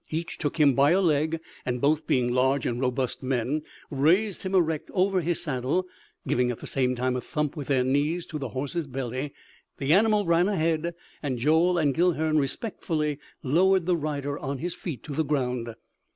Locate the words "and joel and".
11.21-11.93